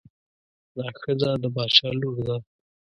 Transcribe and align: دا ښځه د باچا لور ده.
دا 0.75 0.87
ښځه 0.99 1.29
د 1.41 1.43
باچا 1.55 1.89
لور 1.99 2.17
ده. 2.27 2.37